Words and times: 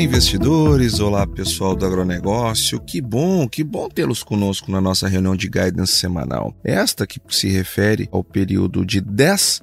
Olá, 0.00 0.06
investidores! 0.06 0.98
Olá, 0.98 1.26
pessoal 1.26 1.76
do 1.76 1.84
agronegócio! 1.84 2.80
Que 2.80 3.02
bom, 3.02 3.46
que 3.46 3.62
bom 3.62 3.86
tê-los 3.86 4.22
conosco 4.22 4.72
na 4.72 4.80
nossa 4.80 5.06
reunião 5.06 5.36
de 5.36 5.46
guidance 5.46 5.92
semanal. 5.92 6.56
Esta 6.64 7.06
que 7.06 7.20
se 7.28 7.50
refere 7.50 8.08
ao 8.10 8.24
período 8.24 8.82
de 8.82 8.98
10 8.98 9.60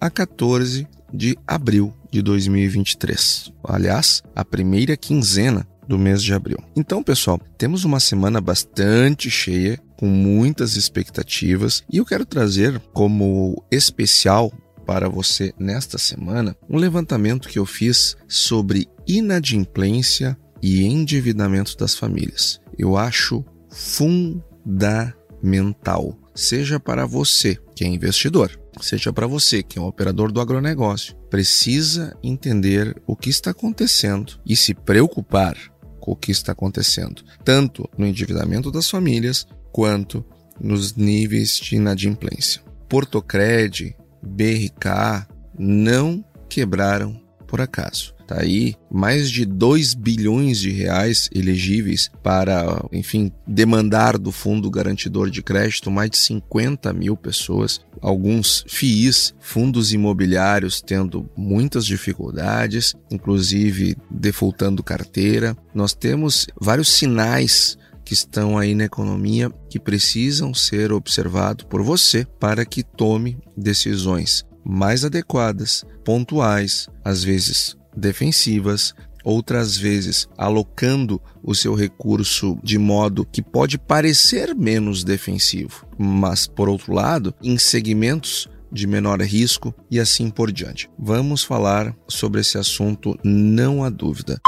a 0.00 0.08
14 0.08 0.86
de 1.12 1.36
abril 1.44 1.92
de 2.08 2.22
2023. 2.22 3.52
Aliás, 3.64 4.22
a 4.32 4.44
primeira 4.44 4.96
quinzena 4.96 5.66
do 5.88 5.98
mês 5.98 6.22
de 6.22 6.32
abril. 6.32 6.58
Então, 6.76 7.02
pessoal, 7.02 7.40
temos 7.58 7.84
uma 7.84 7.98
semana 7.98 8.40
bastante 8.40 9.28
cheia, 9.28 9.76
com 9.96 10.06
muitas 10.06 10.76
expectativas, 10.76 11.82
e 11.92 11.96
eu 11.96 12.06
quero 12.06 12.24
trazer 12.24 12.80
como 12.92 13.60
especial 13.72 14.52
para 14.86 15.08
você 15.08 15.52
nesta 15.58 15.98
semana 15.98 16.56
um 16.68 16.76
levantamento 16.76 17.48
que 17.48 17.58
eu 17.58 17.66
fiz 17.66 18.16
sobre 18.28 18.88
inadimplência 19.06 20.38
e 20.62 20.84
endividamento 20.84 21.76
das 21.76 21.94
famílias. 21.94 22.60
Eu 22.78 22.96
acho 22.96 23.44
fundamental, 23.70 26.16
seja 26.34 26.80
para 26.80 27.06
você 27.06 27.58
que 27.74 27.84
é 27.84 27.86
investidor, 27.86 28.58
seja 28.80 29.12
para 29.12 29.26
você 29.26 29.62
que 29.62 29.78
é 29.78 29.82
um 29.82 29.86
operador 29.86 30.32
do 30.32 30.40
agronegócio, 30.40 31.14
precisa 31.28 32.16
entender 32.22 32.96
o 33.06 33.14
que 33.16 33.28
está 33.30 33.50
acontecendo 33.52 34.40
e 34.44 34.56
se 34.56 34.74
preocupar 34.74 35.56
com 36.00 36.12
o 36.12 36.16
que 36.16 36.32
está 36.32 36.52
acontecendo, 36.52 37.22
tanto 37.44 37.88
no 37.96 38.06
endividamento 38.06 38.70
das 38.70 38.90
famílias 38.90 39.46
quanto 39.72 40.24
nos 40.60 40.94
níveis 40.94 41.56
de 41.56 41.76
inadimplência. 41.76 42.62
Portocred, 42.88 43.96
BRK 44.22 45.26
não 45.58 46.24
quebraram 46.48 47.20
por 47.46 47.60
acaso. 47.60 48.14
Está 48.20 48.42
aí 48.42 48.76
mais 48.88 49.28
de 49.28 49.44
2 49.44 49.94
bilhões 49.94 50.60
de 50.60 50.70
reais 50.70 51.28
elegíveis 51.34 52.08
para, 52.22 52.80
enfim, 52.92 53.32
demandar 53.44 54.16
do 54.16 54.30
Fundo 54.30 54.70
Garantidor 54.70 55.28
de 55.28 55.42
Crédito 55.42 55.90
mais 55.90 56.10
de 56.10 56.16
50 56.18 56.92
mil 56.92 57.16
pessoas. 57.16 57.80
Alguns 58.00 58.64
FIIs, 58.68 59.34
fundos 59.40 59.92
imobiliários, 59.92 60.80
tendo 60.80 61.28
muitas 61.36 61.84
dificuldades, 61.84 62.94
inclusive 63.10 63.96
defaultando 64.08 64.80
carteira. 64.80 65.56
Nós 65.74 65.92
temos 65.92 66.46
vários 66.60 66.88
sinais 66.88 67.76
que 68.10 68.14
estão 68.14 68.58
aí 68.58 68.74
na 68.74 68.86
economia 68.86 69.52
que 69.68 69.78
precisam 69.78 70.52
ser 70.52 70.92
observados 70.92 71.64
por 71.64 71.80
você 71.80 72.26
para 72.40 72.66
que 72.66 72.82
tome 72.82 73.38
decisões 73.56 74.44
mais 74.64 75.04
adequadas, 75.04 75.84
pontuais, 76.04 76.88
às 77.04 77.22
vezes 77.22 77.76
defensivas, 77.96 78.96
outras 79.22 79.76
vezes 79.76 80.28
alocando 80.36 81.22
o 81.40 81.54
seu 81.54 81.72
recurso 81.72 82.58
de 82.64 82.78
modo 82.78 83.24
que 83.24 83.40
pode 83.40 83.78
parecer 83.78 84.56
menos 84.56 85.04
defensivo, 85.04 85.86
mas 85.96 86.48
por 86.48 86.68
outro 86.68 86.92
lado, 86.92 87.32
em 87.40 87.58
segmentos 87.58 88.48
de 88.72 88.88
menor 88.88 89.20
risco 89.20 89.72
e 89.88 90.00
assim 90.00 90.30
por 90.30 90.50
diante. 90.50 90.90
Vamos 90.98 91.44
falar 91.44 91.94
sobre 92.08 92.40
esse 92.40 92.58
assunto, 92.58 93.16
não 93.22 93.84
há 93.84 93.88
dúvida. 93.88 94.40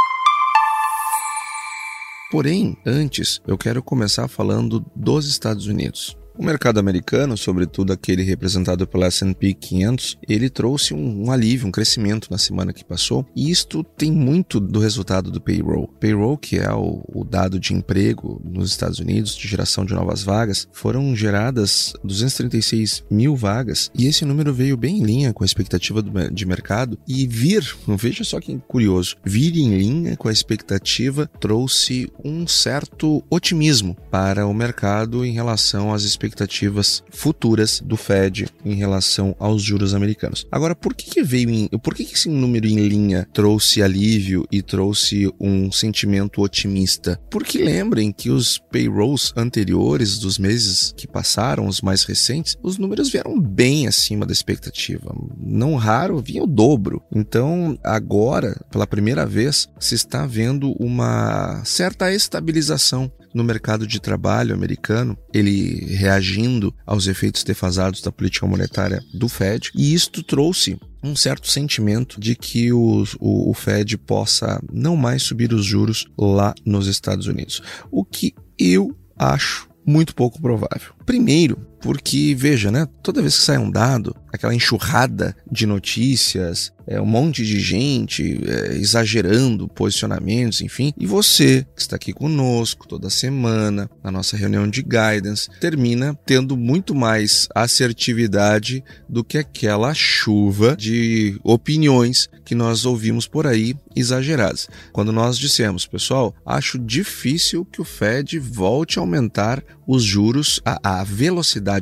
Porém, 2.33 2.79
antes, 2.87 3.43
eu 3.47 3.59
quero 3.59 3.83
começar 3.83 4.27
falando 4.27 4.83
dos 4.97 5.29
Estados 5.29 5.67
Unidos. 5.67 6.17
O 6.37 6.43
mercado 6.43 6.81
americano, 6.81 7.37
sobretudo 7.37 7.93
aquele 7.93 8.23
representado 8.23 8.87
pela 8.87 9.07
S&P 9.07 9.53
500, 9.53 10.17
ele 10.27 10.49
trouxe 10.49 10.95
um, 10.95 11.27
um, 11.27 11.31
alívio, 11.31 11.69
um 11.69 11.71
crescimento 11.71 12.29
na 12.31 12.39
semana 12.39 12.73
que 12.73 12.85
passou, 12.85 13.27
e 13.37 13.51
isto 13.51 13.85
tem 13.85 14.11
muito 14.11 14.59
do 14.59 14.81
resultado 14.81 15.31
do 15.31 15.41
payroll. 15.41 15.89
Payroll, 16.01 16.39
que 16.39 16.59
é 16.59 16.73
o, 16.73 17.05
o 17.15 17.23
dado 17.23 17.61
de 17.61 17.75
emprego 17.75 18.41
nos 18.43 18.71
Estados 18.71 18.99
Unidos, 18.99 19.37
de 19.37 19.47
geração 19.47 19.85
de 19.85 19.93
novas 19.93 20.23
vagas, 20.23 20.67
foram 20.73 21.15
geradas 21.15 21.93
236 22.03 23.05
mil 23.11 23.37
vagas, 23.37 23.91
e 23.95 24.07
esse 24.07 24.25
número 24.25 24.55
veio 24.55 24.77
bem 24.77 25.01
em 25.01 25.05
linha 25.05 25.33
com 25.35 25.45
a 25.45 25.47
expectativa 25.47 26.01
do, 26.01 26.31
de 26.31 26.47
mercado, 26.47 26.99
e 27.07 27.27
vir, 27.27 27.77
veja 27.87 28.25
só 28.25 28.41
que 28.41 28.59
curioso, 28.67 29.17
vir 29.23 29.55
em 29.57 29.77
linha 29.77 30.17
com 30.17 30.29
a 30.29 30.33
expectativa 30.33 31.31
trouxe 31.39 32.11
um 32.25 32.47
certo 32.47 33.23
otimismo 33.29 33.95
para 34.11 34.47
o 34.47 34.55
mercado 34.55 35.27
em 35.27 35.33
relação 35.33 35.93
às 35.93 36.05
expectativas 36.05 36.22
expectativas 36.23 37.03
futuras 37.11 37.81
do 37.85 37.97
Fed 37.97 38.47
em 38.65 38.75
relação 38.75 39.35
aos 39.39 39.63
juros 39.63 39.95
americanos. 39.95 40.47
Agora, 40.51 40.75
por 40.75 40.95
que, 40.95 41.11
que 41.11 41.23
veio 41.23 41.51
em, 41.51 41.69
por 41.83 41.95
que, 41.95 42.05
que 42.05 42.15
esse 42.15 42.29
número 42.29 42.67
em 42.67 42.87
linha 42.87 43.27
trouxe 43.33 43.83
alívio 43.83 44.47
e 44.51 44.63
trouxe 44.63 45.29
um 45.41 45.73
sentimento 45.73 46.41
otimista? 46.41 47.21
Porque 47.31 47.59
lembrem 47.59 48.13
que 48.13 48.31
os 48.31 48.59
payrolls 48.71 49.33
anteriores 49.37 50.19
dos 50.19 50.39
meses 50.39 50.95
que 50.97 51.09
passaram, 51.09 51.67
os 51.67 51.81
mais 51.81 52.05
recentes, 52.05 52.57
os 52.63 52.79
números 52.79 53.11
vieram 53.11 53.41
bem 53.41 53.89
acima 53.89 54.25
da 54.25 54.33
expectativa. 54.33 55.15
Não 55.37 55.75
raro, 55.75 56.21
vinha 56.21 56.45
o 56.45 56.47
dobro. 56.47 57.03
Então, 57.13 57.77
agora, 57.83 58.61
pela 58.71 58.87
primeira 58.87 59.27
vez, 59.27 59.69
se 59.79 59.95
está 59.95 60.27
vendo 60.27 60.73
uma 60.79 61.65
certa 61.65 62.13
estabilização 62.13 63.11
no 63.35 63.45
mercado 63.45 63.87
de 63.87 64.01
trabalho 64.01 64.55
americano, 64.55 65.17
ele 65.33 65.85
reagindo 65.95 66.75
aos 66.87 67.07
efeitos 67.07 67.45
defasados 67.45 68.01
da 68.01 68.13
política 68.13 68.47
monetária 68.47 69.03
do 69.13 69.29
Fed, 69.29 69.71
e 69.75 69.95
isto 69.95 70.23
trouxe 70.23 70.79
um 71.03 71.17
certo 71.17 71.51
sentimento 71.51 72.21
de 72.21 72.37
que 72.37 72.73
o, 72.73 73.05
o, 73.19 73.51
o, 73.51 73.55
Fed 73.55 73.99
possa 73.99 74.63
não 74.73 74.95
mais 74.95 75.23
subir 75.23 75.53
os 75.53 75.65
juros 75.65 76.07
lá 76.17 76.55
nos 76.65 76.87
Estados 76.87 77.27
Unidos. 77.27 77.61
O 77.91 78.05
que 78.05 78.35
eu 78.57 78.97
acho 79.19 79.69
muito 79.85 80.15
pouco 80.15 80.41
provável. 80.41 80.93
Primeiro, 81.05 81.59
porque, 81.83 82.35
veja, 82.39 82.71
né? 82.71 82.87
Toda 83.03 83.21
vez 83.21 83.37
que 83.37 83.45
sai 83.45 83.59
um 83.59 83.71
dado, 83.71 84.15
aquela 84.33 84.55
enxurrada 84.55 85.37
de 85.51 85.67
notícias, 85.67 86.73
é, 86.87 87.01
um 87.01 87.07
monte 87.07 87.45
de 87.45 87.61
gente 87.61 88.41
é, 88.47 88.77
exagerando 88.77 89.69
posicionamentos, 89.69 90.61
enfim. 90.61 90.93
E 90.97 91.07
você, 91.07 91.67
que 91.75 91.83
está 91.83 91.97
aqui 91.97 92.13
conosco 92.13 92.87
toda 92.87 93.11
semana, 93.11 93.91
na 94.03 94.11
nossa 94.11 94.37
reunião 94.37 94.69
de 94.69 94.83
guidance, 94.83 95.49
termina 95.61 96.19
tendo 96.25 96.57
muito 96.57 96.95
mais 96.95 97.49
assertividade 97.55 98.83
do 99.09 99.25
que 99.25 99.39
aquela 99.39 99.93
chuva 99.93 100.77
de 100.77 101.39
opiniões 101.43 102.29
que 102.45 102.55
nós 102.55 102.85
ouvimos 102.85 103.27
por 103.27 103.47
aí 103.47 103.75
exageradas. 103.95 104.69
Quando 104.93 105.13
nós 105.13 105.39
dissemos, 105.39 105.87
pessoal, 105.87 106.35
acho 106.45 106.79
difícil 106.79 107.65
que 107.65 107.81
o 107.81 107.85
Fed 107.85 108.39
volte 108.39 108.99
a 108.99 109.03
aumentar 109.03 109.63
os 109.87 110.03
juros, 110.03 110.61
a, 110.65 111.01
a 111.01 111.05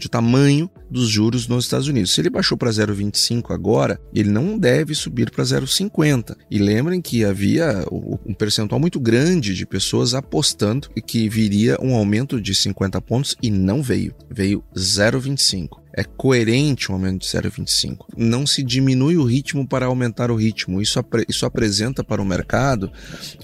o 0.07 0.09
tamanho 0.09 0.71
dos 0.91 1.09
juros 1.09 1.47
nos 1.47 1.65
Estados 1.65 1.89
Unidos. 1.89 2.13
Se 2.13 2.21
ele 2.21 2.31
baixou 2.31 2.57
para 2.57 2.71
0,25 2.71 3.53
agora, 3.53 4.01
ele 4.15 4.31
não 4.31 4.59
deve 4.59 4.95
subir 4.95 5.31
para 5.31 5.45
0,50. 5.45 6.37
E 6.51 6.59
lembrem 6.59 7.01
que 7.01 7.25
havia 7.25 7.85
um 7.91 8.35
percentual 8.35 8.81
muito 8.81 9.01
grande 9.01 9.55
de 9.55 9.67
pessoas 9.67 10.15
apostando 10.15 10.89
que 11.07 11.29
viria 11.29 11.79
um 11.81 11.95
aumento 11.95 12.41
de 12.41 12.55
50 12.55 13.01
pontos 13.01 13.37
e 13.43 13.51
não 13.51 13.83
veio. 13.83 14.15
Veio 14.29 14.63
0,25. 14.75 15.80
É 15.93 16.05
coerente 16.05 16.91
um 16.91 16.95
aumento 16.95 17.21
de 17.21 17.27
0,25. 17.27 18.07
Não 18.17 18.47
se 18.47 18.63
diminui 18.63 19.17
o 19.17 19.25
ritmo 19.25 19.67
para 19.67 19.87
aumentar 19.87 20.31
o 20.31 20.37
ritmo. 20.37 20.81
Isso, 20.81 20.99
apre 20.99 21.25
isso 21.29 21.45
apresenta 21.47 22.03
para 22.05 22.23
o 22.23 22.25
mercado 22.25 22.91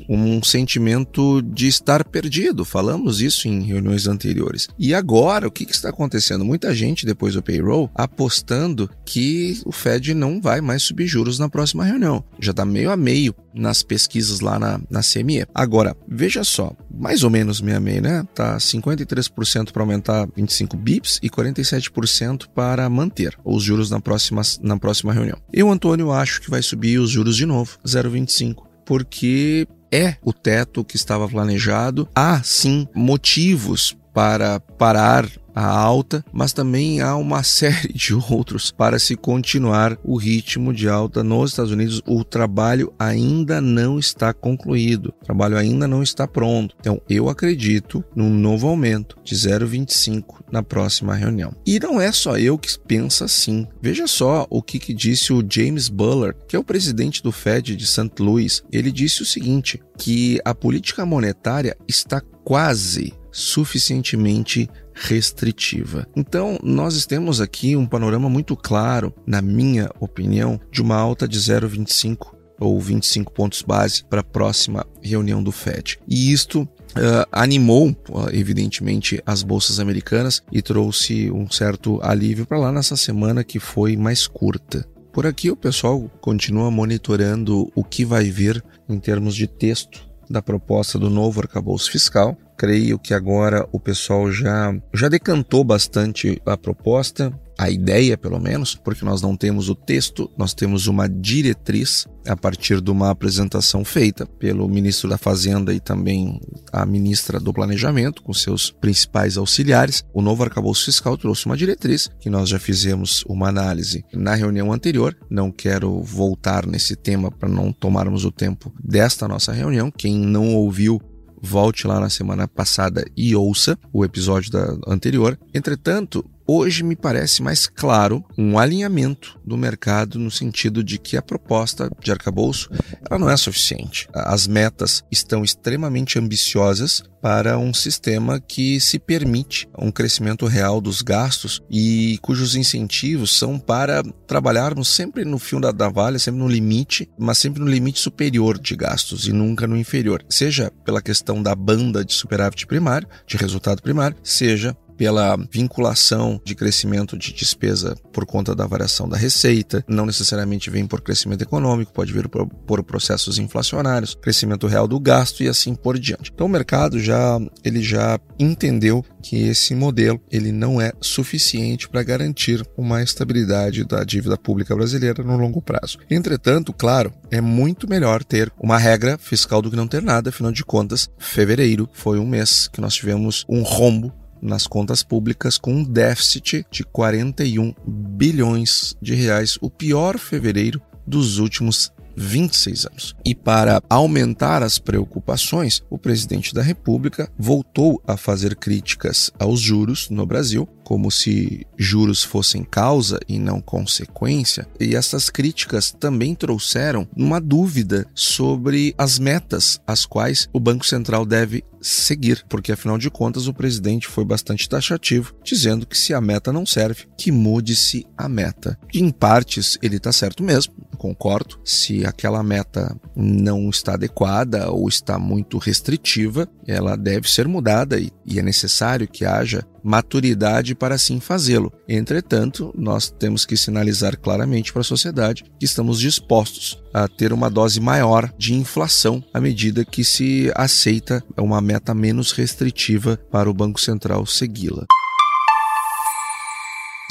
um 0.09 0.43
sentimento 0.43 1.43
de 1.43 1.67
estar 1.67 2.05
perdido. 2.05 2.65
Falamos 2.65 3.21
isso 3.21 3.49
em 3.49 3.63
reuniões 3.63 4.07
anteriores. 4.07 4.69
E 4.79 4.95
agora, 4.95 5.49
o 5.49 5.51
que, 5.51 5.65
que 5.65 5.75
está 5.75 5.91
acontecendo? 5.91 6.45
Muita 6.45 6.75
gente, 6.75 7.07
depois 7.07 7.35
do 7.35 7.43
payroll, 7.43 7.91
apostando 7.95 8.91
que 9.05 9.61
o 9.65 9.73
Fed 9.73 10.15
não 10.15 10.41
vai 10.41 10.61
mais 10.61 10.83
subir 10.83 11.07
juros 11.07 11.39
na 11.39 11.49
próxima 11.49 11.85
reunião. 11.85 12.25
Já 12.39 12.51
está 12.51 12.65
meio 12.65 12.91
a 12.91 12.97
meio 12.97 13.35
nas 13.55 13.83
pesquisas 13.83 14.41
lá 14.41 14.59
na, 14.59 14.81
na 14.91 15.01
CME. 15.01 15.47
Agora, 15.55 15.97
veja 16.07 16.45
só, 16.45 16.77
mais 16.91 17.23
ou 17.23 17.31
menos 17.31 17.61
meio 17.61 17.79
a 17.79 17.81
meio, 17.81 18.03
né? 18.03 18.27
Tá 18.35 18.59
53% 18.59 19.73
para 19.73 19.83
aumentar 19.83 20.29
25 20.37 20.77
bips 20.77 21.19
e 21.23 21.31
47% 21.31 22.36
para 22.55 22.89
manter 22.89 23.37
os 23.45 23.63
juros 23.63 23.91
na 23.91 24.01
próxima, 24.01 24.43
na 24.61 24.79
próxima 24.79 25.13
reunião. 25.13 25.39
Eu, 25.53 25.71
Antônio, 25.71 26.13
acho 26.13 26.41
que 26.41 26.51
vai 26.51 26.63
subir 26.63 26.99
os 26.99 27.11
juros 27.11 27.37
de 27.37 27.47
novo, 27.47 27.79
0,25, 27.87 28.65
porque 28.85 29.67
é 29.93 30.17
o 30.23 30.33
teto 30.33 30.85
que 30.85 30.97
estava 30.97 31.29
planejado. 31.29 32.09
Há 32.15 32.43
sim 32.43 32.87
motivos 32.95 33.97
para 34.17 34.59
parar 34.59 35.29
a 35.55 35.67
alta, 35.67 36.25
mas 36.33 36.55
também 36.55 37.03
há 37.03 37.15
uma 37.17 37.43
série 37.45 37.93
de 37.93 38.15
outros 38.15 38.71
para 38.71 38.99
se 38.99 39.15
continuar 39.15 39.99
o 40.03 40.17
ritmo 40.17 40.73
de 40.73 40.89
alta 40.89 41.23
nos 41.23 41.51
Estados 41.51 41.71
Unidos. 41.71 42.01
O 42.07 42.25
trabalho 42.25 42.95
ainda 42.99 43.61
não 43.61 43.99
está 43.99 44.33
concluído, 44.33 45.15
o 45.21 45.25
trabalho 45.27 45.59
ainda 45.59 45.87
não 45.87 46.03
está 46.03 46.27
pronto. 46.27 46.75
Então, 46.81 46.99
eu 47.11 47.29
acredito 47.29 48.03
num 48.15 48.31
novo 48.31 48.69
aumento 48.69 49.19
de 49.23 49.35
0,25 49.35 50.43
na 50.51 50.63
próxima 50.63 51.15
reunião. 51.15 51.55
E 51.67 51.79
não 51.79 52.01
é 52.01 52.11
só 52.11 52.39
eu 52.39 52.57
que 52.57 52.71
penso 52.87 53.23
assim. 53.23 53.67
Veja 53.83 54.07
só 54.07 54.47
o 54.49 54.63
que, 54.63 54.79
que 54.79 54.95
disse 54.95 55.31
o 55.31 55.45
James 55.47 55.91
Bullard, 55.91 56.39
que 56.49 56.57
é 56.57 56.59
o 56.59 56.65
presidente 56.65 57.23
do 57.23 57.31
Fed 57.31 57.77
de 57.77 57.87
St. 57.87 58.13
Louis. 58.19 58.63
Ele 58.73 58.91
disse 58.91 59.21
o 59.21 59.27
seguinte: 59.27 59.79
que 59.99 60.41
a 60.43 60.55
política 60.55 61.05
monetária 61.05 61.77
está 61.87 62.23
quase 62.43 63.13
suficientemente 63.37 64.69
restritiva. 64.95 66.09
Então, 66.17 66.59
nós 66.63 67.05
temos 67.05 67.39
aqui 67.39 67.77
um 67.77 67.87
panorama 67.87 68.31
muito 68.31 68.57
claro, 68.57 69.15
na 69.27 69.43
minha 69.43 69.91
opinião, 70.01 70.59
de 70.73 70.81
uma 70.81 70.97
alta 70.97 71.29
de 71.29 71.39
0,25 71.39 72.35
ou 72.59 72.81
25 72.81 73.31
pontos 73.31 73.61
base 73.61 74.03
para 74.05 74.23
a 74.23 74.25
próxima 74.25 74.87
reunião 75.03 75.43
do 75.43 75.53
Fed. 75.53 75.99
E 76.09 76.33
isto 76.33 76.67
Uh, 76.97 77.29
animou, 77.31 77.95
evidentemente, 78.33 79.23
as 79.27 79.43
bolsas 79.43 79.79
americanas 79.79 80.43
e 80.51 80.63
trouxe 80.63 81.31
um 81.31 81.51
certo 81.51 82.01
alívio 82.03 82.47
para 82.47 82.57
lá 82.57 82.73
nessa 82.73 82.97
semana 82.97 83.45
que 83.45 83.59
foi 83.59 83.99
mais 83.99 84.27
curta. 84.27 84.89
Por 85.13 85.27
aqui, 85.27 85.51
o 85.51 85.57
pessoal 85.57 86.11
continua 86.23 86.71
monitorando 86.71 87.71
o 87.75 87.85
que 87.85 88.03
vai 88.03 88.31
vir 88.31 88.65
em 88.89 88.99
termos 88.99 89.35
de 89.35 89.47
texto 89.47 90.06
da 90.29 90.43
proposta 90.43 90.99
do 90.99 91.11
novo 91.11 91.41
arcabouço 91.41 91.91
fiscal. 91.91 92.37
Creio 92.57 92.99
que 92.99 93.13
agora 93.13 93.69
o 93.71 93.79
pessoal 93.79 94.31
já, 94.31 94.75
já 94.93 95.09
decantou 95.09 95.63
bastante 95.63 96.41
a 96.47 96.57
proposta, 96.57 97.33
a 97.59 97.71
ideia 97.71 98.17
pelo 98.19 98.39
menos, 98.39 98.75
porque 98.75 99.05
nós 99.05 99.23
não 99.23 99.37
temos 99.37 99.69
o 99.69 99.75
texto, 99.75 100.31
nós 100.37 100.53
temos 100.53 100.87
uma 100.87 101.09
diretriz 101.09 102.07
a 102.27 102.37
partir 102.37 102.81
de 102.81 102.91
uma 102.91 103.11
apresentação 103.11 103.85
feita 103.85 104.27
pelo 104.27 104.69
ministro 104.69 105.09
da 105.09 105.17
Fazenda 105.17 105.73
e 105.73 105.81
também 105.81 106.41
a 106.73 106.85
ministra 106.85 107.39
do 107.39 107.53
Planejamento, 107.53 108.23
com 108.23 108.33
seus 108.33 108.71
principais 108.71 109.37
auxiliares. 109.37 110.05
O 110.13 110.21
novo 110.21 110.43
arcabouço 110.43 110.85
fiscal 110.85 111.17
trouxe 111.17 111.47
uma 111.47 111.57
diretriz 111.57 112.11
que 112.21 112.29
nós 112.29 112.49
já 112.49 112.59
fizemos 112.59 113.25
uma 113.29 113.49
análise 113.49 114.05
na 114.13 114.35
reunião 114.35 114.73
anterior. 114.73 115.17
Não 115.31 115.51
quero 115.51 116.03
voltar 116.03 116.67
nesse 116.67 116.97
tema 116.97 117.31
para 117.31 117.49
não 117.49 117.73
tomarmos 117.73 118.25
o 118.25 118.33
tempo 118.33 118.73
desta 118.83 119.29
nossa 119.29 119.53
reunião. 119.53 119.91
Quem 119.91 120.19
não 120.19 120.55
ouviu 120.55 121.01
volte 121.41 121.87
lá 121.87 122.01
na 122.01 122.11
semana 122.11 122.49
passada 122.49 123.05
e 123.17 123.37
ouça 123.37 123.79
o 123.93 124.05
episódio 124.05 124.51
da 124.51 124.77
anterior. 124.87 125.39
Entretanto, 125.55 126.25
hoje 126.47 126.83
me 126.83 126.95
parece 126.95 127.43
mais 127.43 127.67
claro 127.67 128.25
um 128.37 128.59
alinhamento 128.59 129.39
do 129.45 129.57
mercado 129.57 130.19
no 130.19 130.31
sentido 130.31 130.83
de 130.83 130.99
que 130.99 131.17
a 131.17 131.23
proposta 131.23 131.91
de 132.03 132.11
arcabouço 132.11 132.71
ela 133.09 133.19
não 133.19 133.31
é 133.31 133.37
suficiente. 133.37 134.09
As 134.13 134.47
metas 134.47 135.05
estão 135.11 135.45
extremamente 135.45 136.19
ambiciosas 136.19 137.03
para 137.21 137.59
um 137.59 137.75
sistema 137.75 138.39
que 138.39 138.79
se 138.79 138.99
permite 138.99 139.69
um 139.77 139.91
crescimento 139.91 140.47
real 140.47 140.81
dos 140.81 141.03
gastos 141.03 141.61
e 141.69 142.19
cujos 142.23 142.55
incentivos 142.55 143.37
são 143.37 143.59
para 143.59 144.03
trabalharmos 144.29 144.89
sempre 144.89 145.25
no 145.25 145.39
fio 145.39 145.59
da 145.59 145.73
navalha, 145.73 146.19
sempre 146.19 146.41
no 146.41 146.49
limite, 146.49 147.11
mas 147.19 147.39
sempre 147.39 147.61
no 147.61 147.69
limite 147.69 147.99
superior 147.99 148.59
de 148.59 148.77
gastos 148.77 149.27
e 149.27 149.33
nunca 149.33 149.67
no 149.67 149.77
inferior, 149.77 150.25
seja 150.29 150.71
pela 150.85 151.03
questão 151.03 151.43
da 151.43 151.55
banda 151.55 152.05
de 152.05 152.13
superávit 152.13 152.67
primário, 152.67 153.09
de 153.27 153.37
resultado 153.37 153.83
primário, 153.83 154.17
seja 154.23 154.77
pela 154.97 155.37
vinculação 155.51 156.41
de 156.45 156.55
crescimento 156.55 157.17
de 157.17 157.33
despesa 157.33 157.97
por 158.13 158.25
conta 158.25 158.55
da 158.55 158.67
variação 158.67 159.09
da 159.09 159.17
receita, 159.17 159.85
não 159.89 160.07
necessariamente 160.07 160.71
vem 160.71 160.87
por 160.87 161.01
crescimento 161.01 161.43
econômico, 161.43 161.93
pode 161.93 162.13
vir 162.13 162.29
por, 162.29 162.47
por 162.47 162.83
processos 162.83 163.39
inflacionários, 163.39 164.15
crescimento 164.15 164.67
real 164.67 164.89
do 164.89 164.99
gasto 164.99 165.43
e 165.43 165.49
assim 165.49 165.75
por 165.75 165.99
diante. 165.99 166.31
Então 166.35 166.47
o 166.47 166.51
mercado 166.51 166.99
já 166.99 167.39
ele 167.65 167.83
já 167.83 168.19
entendeu 168.39 169.05
que 169.23 169.37
esse 169.49 169.75
modelo 169.75 170.21
ele 170.31 170.53
não 170.53 170.81
é 170.81 170.93
suficiente 171.01 171.89
para 171.89 172.03
garantir 172.03 172.65
uma 172.77 173.03
estabilidade 173.03 173.85
da 173.85 174.05
dívida 174.05 174.37
pública 174.37 174.75
brasileira 174.75 175.23
no 175.23 175.37
longo 175.37 175.61
prazo. 175.61 175.99
Entretanto, 176.09 176.73
claro, 176.73 177.13
é 177.31 177.41
muito 177.41 177.89
melhor 177.89 178.23
ter 178.23 178.53
uma 178.59 178.79
regra 178.79 179.19
fiscal 179.19 179.61
do 179.61 179.71
que 179.71 179.77
não 179.77 179.89
ter 179.89 180.03
nada, 180.03 180.31
afinal 180.31 180.53
de 180.53 180.65
contas, 180.65 181.11
fevereiro 181.19 181.89
foi 181.93 182.19
um 182.19 182.27
mês 182.27 182.69
que 182.69 182.81
nós 182.81 182.95
tivemos 182.95 183.45
um 183.49 183.63
rombo 183.63 184.13
nas 184.41 184.67
contas 184.67 185.03
públicas 185.03 185.59
com 185.59 185.75
um 185.75 185.85
déficit 185.85 186.67
de 186.71 186.85
41 186.85 187.75
bilhões 187.87 188.97
de 189.01 189.15
reais, 189.15 189.59
o 189.61 189.71
pior 189.71 190.19
fevereiro 190.19 190.81
dos 191.07 191.39
últimos 191.39 191.93
26 192.17 192.87
anos. 192.87 193.17
E 193.25 193.35
para 193.35 193.83
aumentar 193.89 194.63
as 194.63 194.79
preocupações, 194.79 195.83
o 195.91 195.99
presidente 195.99 196.55
da 196.55 196.63
República 196.63 197.31
voltou 197.39 198.03
a 198.07 198.17
fazer 198.17 198.57
críticas 198.57 199.31
aos 199.39 199.61
juros 199.61 200.09
no 200.09 200.25
Brasil, 200.25 200.67
como 200.87 201.11
se 201.11 201.67
juros 201.77 202.23
fossem 202.23 202.63
causa 202.63 203.19
e 203.29 203.41
não 203.41 203.61
consequência, 203.61 204.69
e 204.79 204.95
essas 204.95 205.29
críticas 205.29 205.91
também 205.91 206.33
trouxeram 206.33 207.09
uma 207.17 207.41
dúvida 207.41 208.07
sobre 208.15 208.95
as 208.97 209.19
metas 209.19 209.81
às 209.85 210.07
quais 210.07 210.49
o 210.53 210.61
Banco 210.61 210.87
Central 210.87 211.27
deve 211.27 211.65
seguir, 211.81 212.45
porque 212.49 212.71
afinal 212.71 212.99
de 212.99 213.11
contas 213.11 213.49
o 213.49 213.55
presidente 213.55 214.07
foi 214.07 214.25
bastante 214.25 214.69
taxativo, 214.69 215.35
dizendo 215.43 215.87
que 215.87 215.99
se 215.99 216.15
a 216.15 216.21
meta 216.21 216.53
não 216.53 216.65
serve, 216.65 217.07
que 217.19 217.33
mude-se 217.33 218.07
a 218.17 218.29
meta. 218.29 218.79
E 218.95 219.01
em 219.01 219.11
partes 219.11 219.79
ele 219.83 219.97
está 219.97 220.13
certo 220.13 220.43
mesmo, 220.43 220.73
concordo. 220.97 221.59
Se 221.65 222.05
aquela 222.05 222.43
meta 222.43 222.97
não 223.15 223.69
está 223.69 223.95
adequada 223.95 224.71
ou 224.71 224.89
está 224.89 225.19
muito 225.19 225.59
restritiva, 225.59 226.49
ela 226.67 226.97
deve 226.97 227.31
ser 227.31 227.47
mudada 227.47 227.99
e, 227.99 228.11
e 228.25 228.39
é 228.39 228.43
necessário 228.43 229.09
que 229.09 229.25
haja 229.25 229.65
maturidade 229.83 230.75
para 230.77 230.95
assim 230.95 231.19
fazê-lo. 231.19 231.73
Entretanto, 231.89 232.73
nós 232.77 233.11
temos 233.11 233.45
que 233.45 233.57
sinalizar 233.57 234.19
claramente 234.19 234.73
para 234.73 234.83
a 234.83 234.85
sociedade 234.85 235.45
que 235.59 235.65
estamos 235.65 235.99
dispostos 235.99 236.79
a 236.93 237.09
ter 237.09 237.33
uma 237.33 237.51
dose 237.51 237.81
maior 237.81 238.33
de 238.39 238.55
inflação 238.55 239.23
à 239.33 239.41
medida 239.41 239.85
que 239.85 240.05
se 240.05 240.53
aceita 240.55 241.25
uma 241.37 241.61
meta 241.61 241.95
menos 241.95 242.33
restritiva 242.33 243.19
para 243.31 243.51
o 243.51 243.55
Banco 243.55 243.81
Central 243.81 244.25
segui-la. 244.27 244.87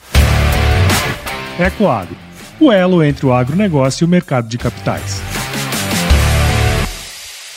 Ecoagro, 1.59 2.17
o 2.65 2.71
elo 2.71 3.03
entre 3.03 3.27
o 3.27 3.33
agronegócio 3.33 4.03
e 4.03 4.05
o 4.05 4.09
mercado 4.09 4.47
de 4.47 4.57
capitais. 4.57 5.21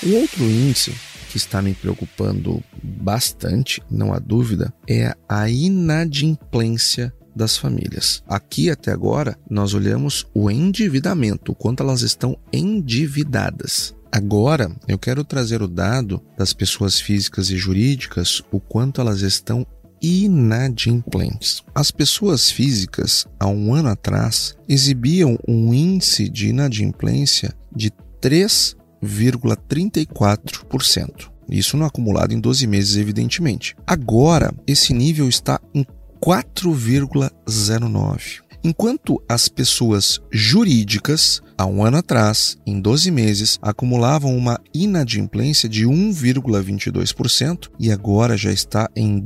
Um 0.04 0.14
outro 0.16 0.44
índice 0.44 0.94
que 1.30 1.38
está 1.38 1.62
me 1.62 1.72
preocupando 1.72 2.62
bastante, 2.82 3.82
não 3.90 4.12
há 4.12 4.18
dúvida, 4.18 4.72
é 4.86 5.14
a 5.26 5.48
inadimplência 5.48 7.12
das 7.34 7.56
famílias. 7.56 8.22
Aqui 8.28 8.68
até 8.68 8.92
agora 8.92 9.38
nós 9.48 9.72
olhamos 9.72 10.26
o 10.34 10.50
endividamento, 10.50 11.52
o 11.52 11.54
quanto 11.54 11.82
elas 11.82 12.02
estão 12.02 12.38
endividadas. 12.52 13.94
Agora 14.12 14.70
eu 14.86 14.98
quero 14.98 15.24
trazer 15.24 15.62
o 15.62 15.68
dado 15.68 16.22
das 16.36 16.52
pessoas 16.52 17.00
físicas 17.00 17.50
e 17.50 17.56
jurídicas, 17.56 18.42
o 18.50 18.60
quanto 18.60 19.00
elas 19.00 19.22
estão 19.22 19.66
inadimplentes. 20.00 21.62
As 21.74 21.90
pessoas 21.90 22.50
físicas, 22.50 23.26
há 23.38 23.46
um 23.46 23.74
ano 23.74 23.88
atrás, 23.88 24.56
exibiam 24.68 25.38
um 25.46 25.72
índice 25.72 26.28
de 26.28 26.48
inadimplência 26.48 27.54
de 27.74 27.90
3 28.20 28.76
0,34%. 29.02 31.30
Isso 31.50 31.76
no 31.76 31.84
acumulado 31.84 32.32
em 32.32 32.40
12 32.40 32.66
meses, 32.66 32.96
evidentemente. 32.96 33.76
Agora, 33.86 34.52
esse 34.66 34.92
nível 34.92 35.28
está 35.28 35.60
em 35.74 35.86
4,09%. 36.20 38.42
Enquanto 38.62 39.20
as 39.28 39.48
pessoas 39.48 40.20
jurídicas, 40.32 41.40
há 41.56 41.64
um 41.64 41.84
ano 41.84 41.98
atrás, 41.98 42.56
em 42.66 42.80
12 42.80 43.12
meses, 43.12 43.56
acumulavam 43.62 44.36
uma 44.36 44.60
inadimplência 44.74 45.68
de 45.68 45.86
1,22% 45.86 47.68
e 47.78 47.92
agora 47.92 48.36
já 48.36 48.52
está 48.52 48.90
em 48.96 49.20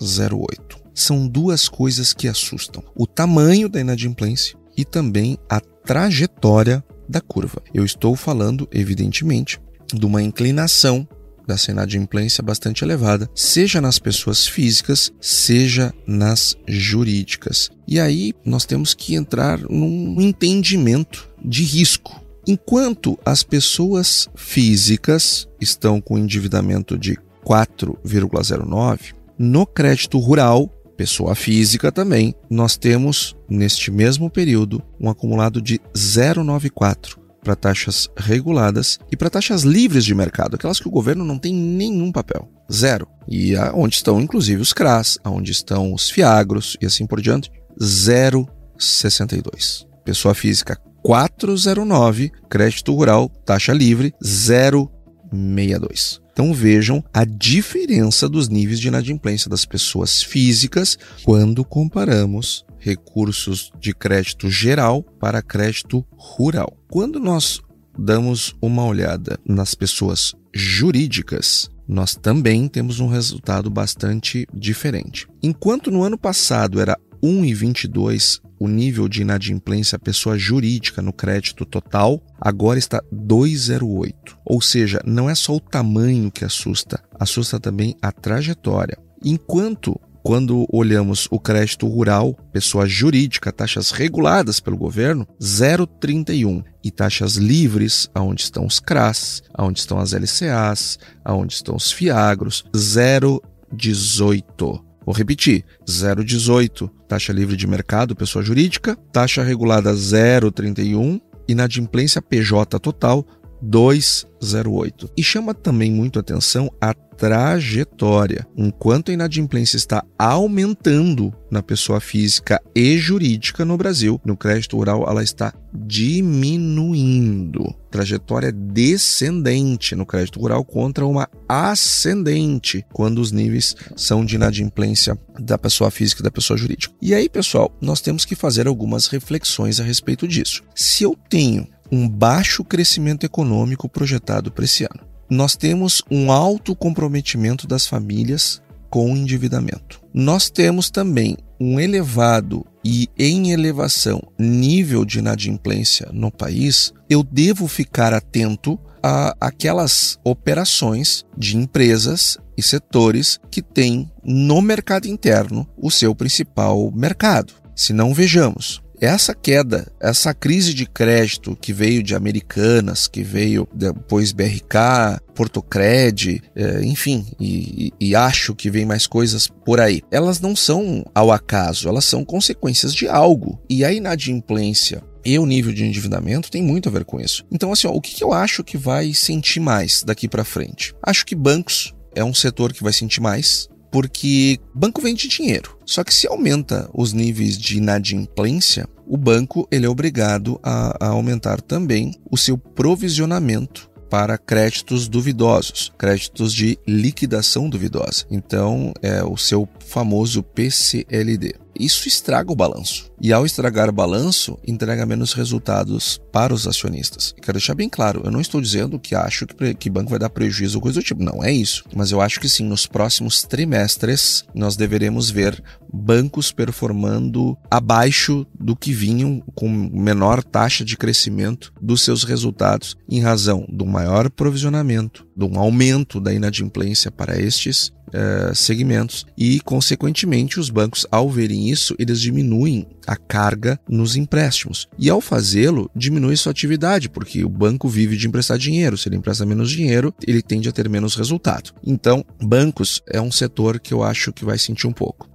2,08%. 0.00 0.76
São 0.94 1.26
duas 1.26 1.68
coisas 1.68 2.12
que 2.12 2.28
assustam: 2.28 2.82
o 2.94 3.06
tamanho 3.06 3.68
da 3.68 3.80
inadimplência 3.80 4.56
e 4.76 4.84
também 4.84 5.38
a 5.48 5.60
trajetória 5.60 6.84
da 7.08 7.20
curva. 7.20 7.62
Eu 7.72 7.84
estou 7.84 8.16
falando, 8.16 8.68
evidentemente, 8.72 9.60
de 9.92 10.06
uma 10.06 10.22
inclinação 10.22 11.06
da 11.46 11.56
inadimplência 11.68 12.42
bastante 12.42 12.84
elevada, 12.84 13.28
seja 13.34 13.80
nas 13.80 13.98
pessoas 13.98 14.46
físicas, 14.46 15.12
seja 15.20 15.92
nas 16.06 16.56
jurídicas. 16.66 17.70
E 17.86 18.00
aí 18.00 18.32
nós 18.44 18.64
temos 18.64 18.94
que 18.94 19.14
entrar 19.14 19.58
num 19.58 20.20
entendimento 20.20 21.28
de 21.44 21.62
risco. 21.62 22.22
Enquanto 22.46 23.18
as 23.24 23.42
pessoas 23.42 24.28
físicas 24.34 25.46
estão 25.60 26.00
com 26.00 26.18
endividamento 26.18 26.96
de 26.98 27.18
4,09, 27.44 29.14
no 29.38 29.66
crédito 29.66 30.18
rural 30.18 30.70
pessoa 30.96 31.34
física 31.34 31.92
também, 31.92 32.34
nós 32.48 32.76
temos, 32.76 33.34
neste 33.48 33.90
mesmo 33.90 34.30
período, 34.30 34.80
um 35.00 35.10
acumulado 35.10 35.60
de 35.60 35.80
0,94 35.94 37.18
para 37.42 37.56
taxas 37.56 38.08
reguladas 38.16 38.98
e 39.12 39.16
para 39.16 39.28
taxas 39.28 39.62
livres 39.62 40.04
de 40.04 40.14
mercado, 40.14 40.54
aquelas 40.54 40.78
que 40.80 40.88
o 40.88 40.90
governo 40.90 41.22
não 41.24 41.38
tem 41.38 41.54
nenhum 41.54 42.10
papel. 42.10 42.48
Zero. 42.72 43.06
E 43.28 43.54
onde 43.74 43.96
estão, 43.96 44.18
inclusive, 44.20 44.62
os 44.62 44.72
CRAS, 44.72 45.18
onde 45.24 45.52
estão 45.52 45.92
os 45.92 46.08
FIAGROS 46.10 46.78
e 46.80 46.86
assim 46.86 47.06
por 47.06 47.20
diante, 47.20 47.52
0,62. 47.78 49.84
Pessoa 50.04 50.34
física 50.34 50.80
409, 51.02 52.32
crédito 52.48 52.94
rural, 52.94 53.28
taxa 53.44 53.74
livre 53.74 54.14
0,62. 54.22 56.23
Então 56.34 56.52
vejam 56.52 57.02
a 57.14 57.24
diferença 57.24 58.28
dos 58.28 58.48
níveis 58.48 58.80
de 58.80 58.88
inadimplência 58.88 59.48
das 59.48 59.64
pessoas 59.64 60.20
físicas 60.20 60.98
quando 61.22 61.64
comparamos 61.64 62.66
recursos 62.76 63.70
de 63.80 63.94
crédito 63.94 64.50
geral 64.50 65.00
para 65.20 65.40
crédito 65.40 66.04
rural. 66.16 66.76
Quando 66.90 67.20
nós 67.20 67.60
damos 67.96 68.52
uma 68.60 68.84
olhada 68.84 69.38
nas 69.46 69.76
pessoas 69.76 70.34
jurídicas, 70.52 71.70
nós 71.86 72.16
também 72.16 72.66
temos 72.66 72.98
um 72.98 73.06
resultado 73.06 73.70
bastante 73.70 74.44
diferente. 74.52 75.28
Enquanto 75.40 75.88
no 75.88 76.02
ano 76.02 76.18
passado 76.18 76.80
era 76.80 76.98
1,22 77.24 78.40
o 78.60 78.68
nível 78.68 79.08
de 79.08 79.22
inadimplência 79.22 79.98
pessoa 79.98 80.38
jurídica 80.38 81.00
no 81.00 81.12
crédito 81.12 81.64
total, 81.64 82.22
agora 82.40 82.78
está 82.78 83.02
2,08. 83.12 84.14
Ou 84.44 84.60
seja, 84.60 85.00
não 85.04 85.28
é 85.28 85.34
só 85.34 85.56
o 85.56 85.60
tamanho 85.60 86.30
que 86.30 86.44
assusta, 86.44 87.02
assusta 87.18 87.58
também 87.58 87.96
a 88.00 88.12
trajetória. 88.12 88.96
Enquanto 89.24 90.00
quando 90.22 90.66
olhamos 90.72 91.28
o 91.30 91.38
crédito 91.38 91.86
rural, 91.86 92.34
pessoa 92.50 92.86
jurídica, 92.86 93.52
taxas 93.52 93.90
reguladas 93.90 94.58
pelo 94.58 94.78
governo, 94.78 95.28
0,31 95.38 96.64
e 96.82 96.90
taxas 96.90 97.36
livres, 97.36 98.08
aonde 98.14 98.40
estão 98.40 98.64
os 98.64 98.80
CRAS, 98.80 99.42
aonde 99.52 99.80
estão 99.80 99.98
as 99.98 100.14
LCAs, 100.14 100.98
aonde 101.22 101.52
estão 101.52 101.76
os 101.76 101.92
FIAGROS, 101.92 102.64
0,18. 102.74 104.93
Vou 105.04 105.14
repetir: 105.14 105.64
0,18 105.86 106.90
taxa 107.08 107.32
livre 107.32 107.56
de 107.56 107.66
mercado, 107.66 108.16
pessoa 108.16 108.44
jurídica, 108.44 108.96
taxa 109.12 109.42
regulada 109.42 109.92
0,31, 109.92 111.20
inadimplência 111.46 112.20
PJ 112.20 112.78
total 112.80 113.24
2,08. 113.64 115.10
E 115.16 115.22
chama 115.22 115.54
também 115.54 115.90
muito 115.90 116.18
atenção 116.18 116.70
a 116.80 116.92
trajetória. 117.16 118.46
Enquanto 118.56 119.10
a 119.10 119.14
inadimplência 119.14 119.76
está 119.76 120.04
aumentando 120.18 121.32
na 121.50 121.62
pessoa 121.62 122.00
física 122.00 122.60
e 122.74 122.98
jurídica 122.98 123.64
no 123.64 123.76
Brasil, 123.76 124.20
no 124.24 124.36
crédito 124.36 124.76
rural 124.76 125.04
ela 125.08 125.22
está 125.22 125.54
diminuindo. 125.72 127.74
Trajetória 127.90 128.52
descendente 128.52 129.94
no 129.94 130.04
crédito 130.04 130.40
rural 130.40 130.64
contra 130.64 131.06
uma 131.06 131.28
ascendente 131.48 132.84
quando 132.92 133.20
os 133.20 133.32
níveis 133.32 133.74
são 133.96 134.24
de 134.24 134.36
inadimplência 134.36 135.18
da 135.38 135.56
pessoa 135.56 135.90
física 135.90 136.20
e 136.20 136.24
da 136.24 136.30
pessoa 136.30 136.56
jurídica. 136.56 136.94
E 137.00 137.14
aí, 137.14 137.28
pessoal, 137.28 137.76
nós 137.80 138.00
temos 138.00 138.24
que 138.24 138.34
fazer 138.34 138.66
algumas 138.66 139.06
reflexões 139.06 139.80
a 139.80 139.84
respeito 139.84 140.26
disso. 140.26 140.62
Se 140.74 141.04
eu 141.04 141.16
tenho 141.28 141.66
um 141.90 142.08
baixo 142.08 142.64
crescimento 142.64 143.24
econômico 143.24 143.88
projetado 143.88 144.50
para 144.50 144.64
esse 144.64 144.84
ano. 144.84 145.13
Nós 145.28 145.56
temos 145.56 146.02
um 146.10 146.30
alto 146.30 146.74
comprometimento 146.76 147.66
das 147.66 147.86
famílias 147.86 148.62
com 148.90 149.12
o 149.12 149.16
endividamento. 149.16 150.00
Nós 150.12 150.48
temos 150.48 150.90
também 150.90 151.36
um 151.58 151.80
elevado 151.80 152.64
e 152.84 153.08
em 153.18 153.50
elevação 153.52 154.22
nível 154.38 155.04
de 155.04 155.18
inadimplência 155.18 156.08
no 156.12 156.30
país, 156.30 156.92
eu 157.08 157.22
devo 157.22 157.66
ficar 157.66 158.12
atento 158.12 158.78
a 159.02 159.34
aquelas 159.40 160.18
operações 160.22 161.24
de 161.36 161.56
empresas 161.56 162.38
e 162.56 162.62
setores 162.62 163.40
que 163.50 163.62
têm 163.62 164.10
no 164.22 164.60
mercado 164.60 165.06
interno 165.06 165.66
o 165.76 165.90
seu 165.90 166.14
principal 166.14 166.92
mercado. 166.94 167.52
Se 167.74 167.92
não 167.92 168.14
vejamos, 168.14 168.83
essa 169.04 169.34
queda, 169.34 169.90
essa 170.00 170.34
crise 170.34 170.74
de 170.74 170.86
crédito 170.86 171.56
que 171.60 171.72
veio 171.72 172.02
de 172.02 172.14
Americanas, 172.14 173.06
que 173.06 173.22
veio 173.22 173.68
depois 173.74 174.32
BRK, 174.32 175.20
Portocred, 175.34 176.42
é, 176.54 176.84
enfim, 176.84 177.26
e, 177.40 177.92
e, 178.00 178.14
acho 178.14 178.54
que 178.54 178.70
vem 178.70 178.84
mais 178.84 179.06
coisas 179.06 179.48
por 179.48 179.80
aí. 179.80 180.02
Elas 180.10 180.40
não 180.40 180.54
são 180.54 181.04
ao 181.14 181.32
acaso, 181.32 181.88
elas 181.88 182.04
são 182.04 182.24
consequências 182.24 182.94
de 182.94 183.08
algo. 183.08 183.60
E 183.68 183.84
a 183.84 183.92
inadimplência 183.92 185.02
e 185.24 185.38
o 185.38 185.46
nível 185.46 185.72
de 185.72 185.84
endividamento 185.84 186.50
tem 186.50 186.62
muito 186.62 186.88
a 186.88 186.92
ver 186.92 187.04
com 187.04 187.20
isso. 187.20 187.44
Então, 187.50 187.72
assim, 187.72 187.86
ó, 187.86 187.92
o 187.92 188.00
que 188.00 188.22
eu 188.22 188.32
acho 188.32 188.62
que 188.62 188.76
vai 188.76 189.14
sentir 189.14 189.58
mais 189.58 190.02
daqui 190.04 190.28
para 190.28 190.44
frente? 190.44 190.94
Acho 191.02 191.24
que 191.24 191.34
bancos 191.34 191.94
é 192.14 192.22
um 192.22 192.34
setor 192.34 192.72
que 192.72 192.82
vai 192.82 192.92
sentir 192.92 193.20
mais, 193.20 193.68
porque 193.90 194.58
banco 194.74 195.00
vende 195.00 195.28
dinheiro. 195.28 195.78
Só 195.86 196.04
que 196.04 196.12
se 196.12 196.26
aumenta 196.26 196.90
os 196.92 197.12
níveis 197.12 197.56
de 197.56 197.78
inadimplência, 197.78 198.86
o 199.06 199.16
banco 199.16 199.66
ele 199.70 199.86
é 199.86 199.88
obrigado 199.88 200.58
a, 200.62 201.06
a 201.06 201.08
aumentar 201.08 201.60
também 201.60 202.14
o 202.30 202.36
seu 202.36 202.56
provisionamento 202.56 203.90
para 204.08 204.38
créditos 204.38 205.08
duvidosos, 205.08 205.92
créditos 205.98 206.54
de 206.54 206.78
liquidação 206.86 207.68
duvidosa. 207.68 208.24
Então, 208.30 208.92
é 209.02 209.24
o 209.24 209.36
seu 209.36 209.68
famoso 209.80 210.40
PCLD. 210.40 211.54
Isso 211.78 212.06
estraga 212.06 212.52
o 212.52 212.54
balanço. 212.54 213.10
E 213.20 213.32
ao 213.32 213.46
estragar 213.46 213.92
balanço, 213.92 214.58
entrega 214.66 215.06
menos 215.06 215.32
resultados 215.32 216.20
para 216.32 216.52
os 216.52 216.66
acionistas. 216.66 217.34
Quero 217.40 217.58
deixar 217.58 217.74
bem 217.74 217.88
claro, 217.88 218.22
eu 218.24 218.30
não 218.30 218.40
estou 218.40 218.60
dizendo 218.60 218.98
que 218.98 219.14
acho 219.14 219.46
que, 219.46 219.74
que 219.74 219.90
banco 219.90 220.10
vai 220.10 220.18
dar 220.18 220.30
prejuízo 220.30 220.78
ou 220.78 220.82
coisa 220.82 221.00
do 221.00 221.04
tipo. 221.04 221.22
Não 221.22 221.42
é 221.42 221.52
isso. 221.52 221.84
Mas 221.94 222.10
eu 222.10 222.20
acho 222.20 222.40
que 222.40 222.48
sim, 222.48 222.64
nos 222.64 222.86
próximos 222.86 223.42
trimestres, 223.42 224.44
nós 224.54 224.76
deveremos 224.76 225.30
ver 225.30 225.62
bancos 225.92 226.50
performando 226.50 227.56
abaixo 227.70 228.44
do 228.58 228.74
que 228.74 228.92
vinham 228.92 229.40
com 229.54 229.68
menor 229.68 230.42
taxa 230.42 230.84
de 230.84 230.96
crescimento 230.96 231.72
dos 231.80 232.02
seus 232.02 232.24
resultados 232.24 232.96
em 233.08 233.20
razão 233.20 233.64
do 233.68 233.86
maior 233.86 234.28
provisionamento, 234.28 235.26
de 235.36 235.44
um 235.44 235.58
aumento 235.58 236.20
da 236.20 236.32
inadimplência 236.32 237.10
para 237.10 237.40
estes 237.40 237.92
uh, 238.08 238.54
segmentos 238.54 239.24
e, 239.36 239.60
consequentemente, 239.60 240.58
os 240.58 240.70
bancos, 240.70 241.06
ao 241.10 241.30
verem 241.30 241.68
isso, 241.68 241.94
eles 241.98 242.20
diminuem 242.20 242.86
a 243.06 243.16
carga 243.16 243.78
nos 243.88 244.16
empréstimos. 244.16 244.88
E 244.98 245.10
ao 245.10 245.20
fazê-lo, 245.20 245.90
diminui 245.94 246.36
sua 246.36 246.52
atividade, 246.52 247.08
porque 247.08 247.44
o 247.44 247.48
banco 247.48 247.88
vive 247.88 248.16
de 248.16 248.26
emprestar 248.26 248.58
dinheiro. 248.58 248.96
Se 248.96 249.08
ele 249.08 249.16
empresta 249.16 249.46
menos 249.46 249.70
dinheiro, 249.70 250.14
ele 250.26 250.42
tende 250.42 250.68
a 250.68 250.72
ter 250.72 250.88
menos 250.88 251.14
resultado. 251.14 251.72
Então, 251.84 252.24
bancos 252.42 253.02
é 253.08 253.20
um 253.20 253.32
setor 253.32 253.80
que 253.80 253.92
eu 253.92 254.02
acho 254.02 254.32
que 254.32 254.44
vai 254.44 254.58
sentir 254.58 254.86
um 254.86 254.92
pouco. 254.92 255.28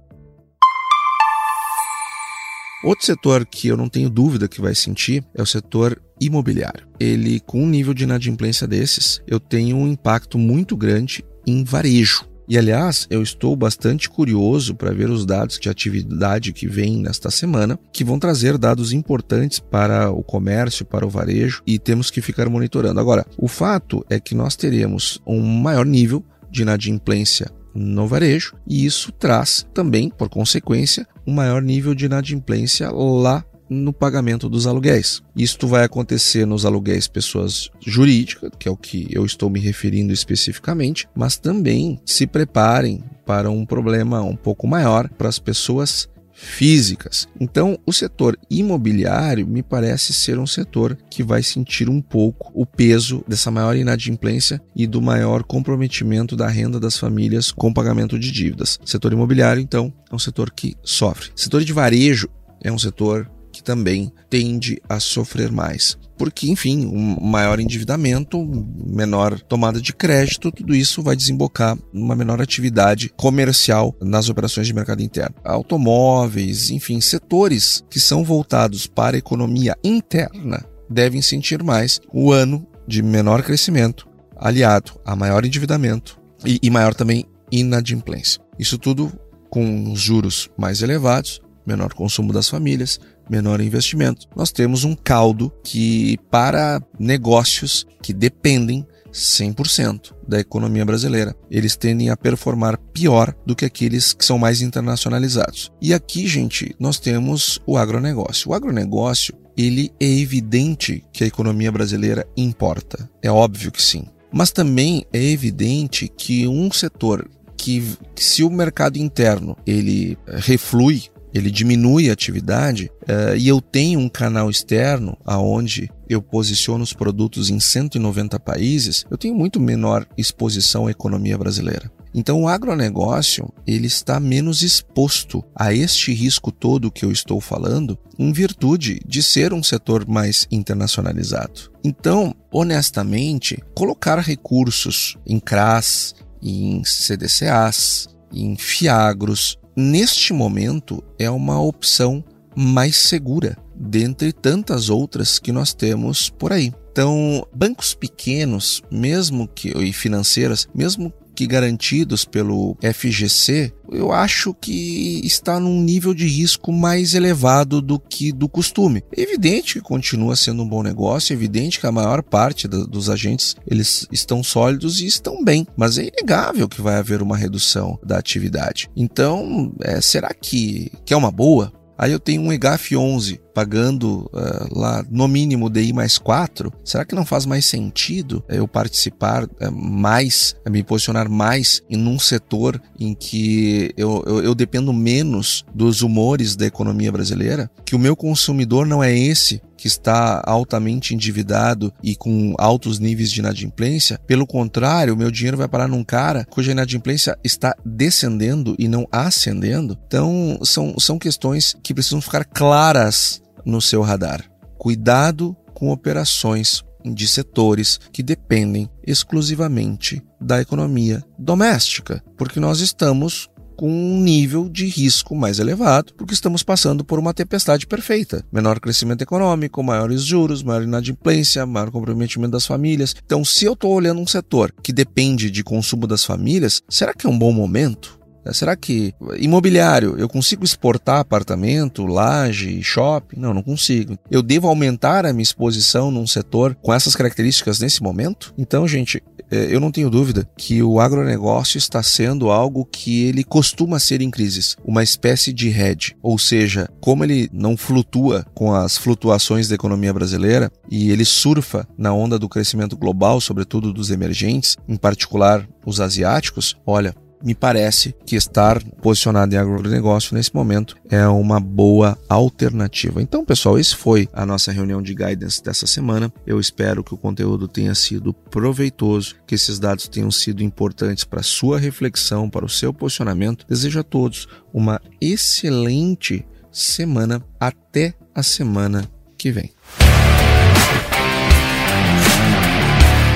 Outro 2.82 3.04
setor 3.04 3.44
que 3.44 3.68
eu 3.68 3.76
não 3.76 3.90
tenho 3.90 4.08
dúvida 4.08 4.48
que 4.48 4.60
vai 4.60 4.74
sentir 4.74 5.22
é 5.34 5.42
o 5.42 5.46
setor 5.46 6.00
imobiliário. 6.18 6.88
Ele, 6.98 7.38
com 7.40 7.62
um 7.62 7.68
nível 7.68 7.92
de 7.92 8.04
inadimplência 8.04 8.66
desses, 8.66 9.20
eu 9.26 9.38
tenho 9.38 9.76
um 9.76 9.86
impacto 9.86 10.38
muito 10.38 10.74
grande 10.76 11.22
em 11.46 11.62
varejo. 11.62 12.29
E 12.50 12.58
aliás, 12.58 13.06
eu 13.08 13.22
estou 13.22 13.54
bastante 13.54 14.10
curioso 14.10 14.74
para 14.74 14.92
ver 14.92 15.08
os 15.08 15.24
dados 15.24 15.56
de 15.56 15.68
atividade 15.68 16.52
que 16.52 16.66
vêm 16.66 16.96
nesta 16.96 17.30
semana, 17.30 17.78
que 17.92 18.02
vão 18.02 18.18
trazer 18.18 18.58
dados 18.58 18.92
importantes 18.92 19.60
para 19.60 20.10
o 20.10 20.20
comércio, 20.20 20.84
para 20.84 21.06
o 21.06 21.08
varejo, 21.08 21.62
e 21.64 21.78
temos 21.78 22.10
que 22.10 22.20
ficar 22.20 22.48
monitorando. 22.48 22.98
Agora, 22.98 23.24
o 23.38 23.46
fato 23.46 24.04
é 24.10 24.18
que 24.18 24.34
nós 24.34 24.56
teremos 24.56 25.22
um 25.24 25.40
maior 25.40 25.86
nível 25.86 26.24
de 26.50 26.62
inadimplência 26.62 27.48
no 27.72 28.08
varejo, 28.08 28.56
e 28.66 28.84
isso 28.84 29.12
traz 29.12 29.64
também, 29.72 30.10
por 30.10 30.28
consequência, 30.28 31.06
um 31.24 31.32
maior 31.32 31.62
nível 31.62 31.94
de 31.94 32.06
inadimplência 32.06 32.90
lá 32.90 33.44
no 33.70 33.92
pagamento 33.92 34.48
dos 34.48 34.66
aluguéis. 34.66 35.22
Isto 35.36 35.68
vai 35.68 35.84
acontecer 35.84 36.44
nos 36.44 36.66
aluguéis 36.66 37.06
pessoas 37.06 37.70
jurídicas, 37.80 38.50
que 38.58 38.68
é 38.68 38.70
o 38.70 38.76
que 38.76 39.06
eu 39.10 39.24
estou 39.24 39.48
me 39.48 39.60
referindo 39.60 40.12
especificamente, 40.12 41.08
mas 41.14 41.38
também 41.38 42.00
se 42.04 42.26
preparem 42.26 43.02
para 43.24 43.48
um 43.48 43.64
problema 43.64 44.20
um 44.22 44.34
pouco 44.34 44.66
maior 44.66 45.08
para 45.08 45.28
as 45.28 45.38
pessoas 45.38 46.08
físicas. 46.40 47.28
Então, 47.38 47.78
o 47.84 47.92
setor 47.92 48.36
imobiliário 48.48 49.46
me 49.46 49.62
parece 49.62 50.14
ser 50.14 50.38
um 50.38 50.46
setor 50.46 50.96
que 51.10 51.22
vai 51.22 51.42
sentir 51.42 51.88
um 51.88 52.00
pouco 52.00 52.50
o 52.54 52.64
peso 52.64 53.22
dessa 53.28 53.50
maior 53.50 53.76
inadimplência 53.76 54.60
e 54.74 54.86
do 54.86 55.02
maior 55.02 55.42
comprometimento 55.42 56.34
da 56.34 56.48
renda 56.48 56.80
das 56.80 56.96
famílias 56.96 57.52
com 57.52 57.72
pagamento 57.72 58.18
de 58.18 58.32
dívidas. 58.32 58.78
O 58.82 58.88
setor 58.88 59.12
imobiliário, 59.12 59.60
então, 59.60 59.92
é 60.10 60.14
um 60.14 60.18
setor 60.18 60.50
que 60.50 60.74
sofre. 60.82 61.28
O 61.36 61.40
setor 61.40 61.62
de 61.62 61.72
varejo 61.74 62.28
é 62.62 62.72
um 62.72 62.78
setor 62.78 63.30
que 63.60 63.64
também 63.64 64.10
tende 64.30 64.80
a 64.88 64.98
sofrer 64.98 65.52
mais. 65.52 65.96
Porque, 66.16 66.50
enfim, 66.50 66.86
um 66.86 67.20
maior 67.20 67.60
endividamento, 67.60 68.42
menor 68.86 69.38
tomada 69.38 69.80
de 69.80 69.92
crédito, 69.92 70.50
tudo 70.50 70.74
isso 70.74 71.02
vai 71.02 71.14
desembocar 71.14 71.78
numa 71.92 72.16
menor 72.16 72.40
atividade 72.40 73.10
comercial 73.10 73.94
nas 74.00 74.28
operações 74.28 74.66
de 74.66 74.74
mercado 74.74 75.02
interno. 75.02 75.34
Automóveis, 75.44 76.70
enfim, 76.70 77.00
setores 77.00 77.84
que 77.90 78.00
são 78.00 78.24
voltados 78.24 78.86
para 78.86 79.16
a 79.16 79.18
economia 79.18 79.76
interna 79.84 80.64
devem 80.88 81.22
sentir 81.22 81.62
mais 81.62 82.00
o 82.12 82.32
ano 82.32 82.66
de 82.86 83.02
menor 83.02 83.42
crescimento, 83.42 84.08
aliado 84.36 84.92
a 85.04 85.14
maior 85.14 85.44
endividamento 85.44 86.18
e, 86.44 86.58
e 86.62 86.70
maior 86.70 86.94
também 86.94 87.26
inadimplência. 87.52 88.40
Isso 88.58 88.78
tudo 88.78 89.12
com 89.50 89.92
os 89.92 90.00
juros 90.00 90.48
mais 90.56 90.82
elevados, 90.82 91.40
menor 91.66 91.94
consumo 91.94 92.32
das 92.32 92.48
famílias, 92.48 92.98
menor 93.30 93.60
investimento. 93.60 94.26
Nós 94.34 94.50
temos 94.50 94.84
um 94.84 94.94
caldo 94.94 95.52
que, 95.64 96.18
para 96.30 96.82
negócios 96.98 97.86
que 98.02 98.12
dependem 98.12 98.86
100% 99.12 100.12
da 100.26 100.40
economia 100.40 100.84
brasileira. 100.84 101.34
Eles 101.50 101.76
tendem 101.76 102.10
a 102.10 102.16
performar 102.16 102.78
pior 102.92 103.34
do 103.44 103.56
que 103.56 103.64
aqueles 103.64 104.12
que 104.12 104.24
são 104.24 104.38
mais 104.38 104.62
internacionalizados. 104.62 105.70
E 105.80 105.92
aqui, 105.92 106.26
gente, 106.26 106.74
nós 106.78 106.98
temos 106.98 107.60
o 107.66 107.76
agronegócio. 107.76 108.50
O 108.50 108.54
agronegócio, 108.54 109.34
ele 109.56 109.90
é 110.00 110.06
evidente 110.06 111.04
que 111.12 111.24
a 111.24 111.26
economia 111.26 111.72
brasileira 111.72 112.26
importa. 112.36 113.08
É 113.22 113.30
óbvio 113.30 113.72
que 113.72 113.82
sim. 113.82 114.04
Mas 114.32 114.52
também 114.52 115.04
é 115.12 115.22
evidente 115.22 116.08
que 116.08 116.46
um 116.46 116.70
setor 116.70 117.28
que, 117.56 117.84
se 118.16 118.42
o 118.42 118.50
mercado 118.50 118.96
interno 118.96 119.56
ele 119.66 120.16
reflui 120.26 121.04
ele 121.32 121.50
diminui 121.50 122.10
a 122.10 122.12
atividade 122.12 122.90
uh, 123.02 123.36
e 123.36 123.48
eu 123.48 123.60
tenho 123.60 124.00
um 124.00 124.08
canal 124.08 124.50
externo 124.50 125.16
aonde 125.24 125.90
eu 126.08 126.20
posiciono 126.20 126.82
os 126.82 126.92
produtos 126.92 127.50
em 127.50 127.60
190 127.60 128.38
países, 128.40 129.04
eu 129.10 129.16
tenho 129.16 129.34
muito 129.34 129.60
menor 129.60 130.06
exposição 130.16 130.86
à 130.86 130.90
economia 130.90 131.38
brasileira. 131.38 131.90
Então 132.12 132.42
o 132.42 132.48
agronegócio 132.48 133.52
ele 133.66 133.86
está 133.86 134.18
menos 134.18 134.62
exposto 134.62 135.44
a 135.54 135.72
este 135.72 136.12
risco 136.12 136.50
todo 136.50 136.90
que 136.90 137.04
eu 137.04 137.12
estou 137.12 137.40
falando, 137.40 137.96
em 138.18 138.32
virtude 138.32 139.00
de 139.06 139.22
ser 139.22 139.52
um 139.52 139.62
setor 139.62 140.06
mais 140.08 140.46
internacionalizado. 140.50 141.70
Então, 141.84 142.34
honestamente, 142.52 143.62
colocar 143.74 144.18
recursos 144.18 145.16
em 145.24 145.38
CRAS, 145.38 146.14
em 146.42 146.82
CDCAs, 146.84 148.08
em 148.32 148.56
FIAGROS, 148.56 149.56
neste 149.76 150.32
momento 150.32 151.02
é 151.18 151.30
uma 151.30 151.60
opção 151.60 152.24
mais 152.54 152.96
segura 152.96 153.56
dentre 153.74 154.32
tantas 154.32 154.90
outras 154.90 155.38
que 155.38 155.52
nós 155.52 155.72
temos 155.72 156.28
por 156.28 156.52
aí. 156.52 156.72
Então, 156.92 157.46
bancos 157.54 157.94
pequenos, 157.94 158.82
mesmo 158.90 159.48
que 159.48 159.70
e 159.70 159.92
financeiras, 159.92 160.68
mesmo 160.74 161.12
que 161.40 161.46
garantidos 161.46 162.22
pelo 162.26 162.76
FGC, 162.82 163.72
eu 163.90 164.12
acho 164.12 164.52
que 164.52 165.22
está 165.24 165.58
num 165.58 165.80
nível 165.80 166.12
de 166.12 166.26
risco 166.26 166.70
mais 166.70 167.14
elevado 167.14 167.80
do 167.80 167.98
que 167.98 168.30
do 168.30 168.46
costume. 168.46 169.02
Evidente 169.16 169.72
que 169.72 169.80
continua 169.80 170.36
sendo 170.36 170.62
um 170.62 170.68
bom 170.68 170.82
negócio, 170.82 171.32
é 171.32 171.36
evidente 171.36 171.80
que 171.80 171.86
a 171.86 171.92
maior 171.92 172.22
parte 172.22 172.68
da, 172.68 172.84
dos 172.84 173.08
agentes 173.08 173.56
eles 173.66 174.06
estão 174.12 174.42
sólidos 174.42 175.00
e 175.00 175.06
estão 175.06 175.42
bem, 175.42 175.66
mas 175.78 175.96
é 175.96 176.08
inegável 176.08 176.68
que 176.68 176.82
vai 176.82 176.96
haver 176.96 177.22
uma 177.22 177.38
redução 177.38 177.98
da 178.04 178.18
atividade. 178.18 178.90
Então, 178.94 179.72
é, 179.80 179.98
será 180.02 180.34
que, 180.34 180.92
que 181.06 181.14
é 181.14 181.16
uma 181.16 181.30
boa? 181.30 181.72
Aí 181.96 182.12
eu 182.12 182.20
tenho 182.20 182.42
um 182.42 182.52
EGAF 182.52 182.94
11 182.94 183.40
pagando 183.54 184.30
uh, 184.32 184.78
lá 184.78 185.04
no 185.10 185.28
mínimo 185.28 185.70
DI 185.70 185.92
mais 185.92 186.18
4, 186.18 186.72
será 186.84 187.04
que 187.04 187.14
não 187.14 187.24
faz 187.24 187.46
mais 187.46 187.66
sentido 187.66 188.42
eu 188.48 188.66
participar 188.66 189.44
uh, 189.44 189.72
mais, 189.72 190.54
me 190.68 190.82
posicionar 190.82 191.28
mais 191.28 191.82
em 191.88 192.06
um 192.06 192.18
setor 192.18 192.80
em 192.98 193.14
que 193.14 193.92
eu, 193.96 194.22
eu, 194.26 194.42
eu 194.42 194.54
dependo 194.54 194.92
menos 194.92 195.64
dos 195.74 196.02
humores 196.02 196.56
da 196.56 196.66
economia 196.66 197.12
brasileira? 197.12 197.70
Que 197.84 197.96
o 197.96 197.98
meu 197.98 198.16
consumidor 198.16 198.86
não 198.86 199.02
é 199.02 199.16
esse 199.16 199.60
que 199.80 199.86
está 199.86 200.42
altamente 200.44 201.14
endividado 201.14 201.90
e 202.02 202.14
com 202.14 202.54
altos 202.58 202.98
níveis 202.98 203.32
de 203.32 203.40
inadimplência. 203.40 204.20
Pelo 204.26 204.46
contrário, 204.46 205.14
o 205.14 205.16
meu 205.16 205.30
dinheiro 205.30 205.56
vai 205.56 205.66
parar 205.66 205.88
num 205.88 206.04
cara 206.04 206.44
cuja 206.50 206.72
inadimplência 206.72 207.34
está 207.42 207.74
descendendo 207.82 208.76
e 208.78 208.86
não 208.86 209.08
ascendendo. 209.10 209.96
Então, 210.06 210.58
são, 210.62 210.98
são 210.98 211.18
questões 211.18 211.74
que 211.82 211.94
precisam 211.94 212.20
ficar 212.20 212.44
claras 212.44 213.40
no 213.64 213.80
seu 213.80 214.02
radar. 214.02 214.44
Cuidado 214.78 215.56
com 215.74 215.90
operações 215.90 216.82
de 217.04 217.26
setores 217.26 217.98
que 218.12 218.22
dependem 218.22 218.88
exclusivamente 219.06 220.22
da 220.40 220.60
economia 220.60 221.24
doméstica, 221.38 222.22
porque 222.36 222.60
nós 222.60 222.80
estamos 222.80 223.48
com 223.80 223.90
um 223.90 224.20
nível 224.20 224.68
de 224.68 224.84
risco 224.84 225.34
mais 225.34 225.58
elevado, 225.58 226.12
porque 226.12 226.34
estamos 226.34 226.62
passando 226.62 227.02
por 227.02 227.18
uma 227.18 227.32
tempestade 227.32 227.86
perfeita. 227.86 228.44
Menor 228.52 228.78
crescimento 228.78 229.22
econômico, 229.22 229.82
maiores 229.82 230.22
juros, 230.22 230.62
maior 230.62 230.82
inadimplência, 230.82 231.64
maior 231.64 231.90
comprometimento 231.90 232.52
das 232.52 232.66
famílias. 232.66 233.16
Então, 233.24 233.42
se 233.42 233.64
eu 233.64 233.72
estou 233.72 233.94
olhando 233.94 234.20
um 234.20 234.26
setor 234.26 234.70
que 234.82 234.92
depende 234.92 235.50
de 235.50 235.64
consumo 235.64 236.06
das 236.06 236.26
famílias, 236.26 236.82
será 236.90 237.14
que 237.14 237.26
é 237.26 237.30
um 237.30 237.38
bom 237.38 237.52
momento? 237.52 238.19
É, 238.44 238.52
será 238.52 238.76
que 238.76 239.14
imobiliário, 239.38 240.16
eu 240.18 240.28
consigo 240.28 240.64
exportar 240.64 241.20
apartamento, 241.20 242.06
laje, 242.06 242.82
shopping? 242.82 243.38
Não, 243.38 243.54
não 243.54 243.62
consigo. 243.62 244.18
Eu 244.30 244.42
devo 244.42 244.68
aumentar 244.68 245.26
a 245.26 245.32
minha 245.32 245.42
exposição 245.42 246.10
num 246.10 246.26
setor 246.26 246.76
com 246.82 246.92
essas 246.92 247.14
características 247.14 247.80
nesse 247.80 248.02
momento? 248.02 248.54
Então, 248.56 248.86
gente, 248.86 249.22
é, 249.50 249.74
eu 249.74 249.80
não 249.80 249.90
tenho 249.90 250.08
dúvida 250.08 250.48
que 250.56 250.82
o 250.82 251.00
agronegócio 251.00 251.76
está 251.76 252.02
sendo 252.02 252.50
algo 252.50 252.84
que 252.84 253.24
ele 253.24 253.42
costuma 253.42 253.98
ser 253.98 254.20
em 254.20 254.30
crises, 254.30 254.76
uma 254.84 255.02
espécie 255.02 255.52
de 255.52 255.68
hedge, 255.68 256.14
ou 256.22 256.38
seja, 256.38 256.88
como 257.00 257.24
ele 257.24 257.50
não 257.52 257.76
flutua 257.76 258.46
com 258.54 258.72
as 258.72 258.96
flutuações 258.96 259.68
da 259.68 259.74
economia 259.74 260.12
brasileira 260.12 260.70
e 260.88 261.10
ele 261.10 261.24
surfa 261.24 261.86
na 261.98 262.12
onda 262.12 262.38
do 262.38 262.48
crescimento 262.48 262.96
global, 262.96 263.40
sobretudo 263.40 263.92
dos 263.92 264.10
emergentes, 264.10 264.76
em 264.88 264.96
particular 264.96 265.66
os 265.84 266.00
asiáticos, 266.00 266.76
olha, 266.86 267.14
me 267.42 267.54
parece 267.54 268.14
que 268.26 268.36
estar 268.36 268.82
posicionado 269.02 269.54
em 269.54 269.58
agronegócio 269.58 270.34
nesse 270.34 270.54
momento 270.54 270.96
é 271.08 271.26
uma 271.26 271.58
boa 271.58 272.18
alternativa. 272.28 273.22
Então, 273.22 273.44
pessoal, 273.44 273.78
esse 273.78 273.96
foi 273.96 274.28
a 274.32 274.44
nossa 274.44 274.70
reunião 274.72 275.02
de 275.02 275.14
guidance 275.14 275.62
dessa 275.62 275.86
semana. 275.86 276.32
Eu 276.46 276.60
espero 276.60 277.02
que 277.02 277.14
o 277.14 277.18
conteúdo 277.18 277.66
tenha 277.66 277.94
sido 277.94 278.32
proveitoso, 278.32 279.36
que 279.46 279.54
esses 279.54 279.78
dados 279.78 280.08
tenham 280.08 280.30
sido 280.30 280.62
importantes 280.62 281.24
para 281.24 281.40
a 281.40 281.44
sua 281.44 281.78
reflexão, 281.78 282.48
para 282.48 282.64
o 282.64 282.68
seu 282.68 282.92
posicionamento. 282.92 283.66
Desejo 283.68 284.00
a 284.00 284.04
todos 284.04 284.46
uma 284.72 285.00
excelente 285.20 286.46
semana. 286.70 287.42
Até 287.58 288.14
a 288.34 288.42
semana 288.42 289.04
que 289.36 289.50
vem. 289.50 289.72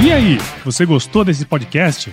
E 0.05 0.13
aí, 0.13 0.39
você 0.65 0.85
gostou 0.85 1.25
desse 1.25 1.45
podcast? 1.45 2.13